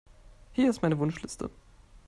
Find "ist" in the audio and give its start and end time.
0.67-0.81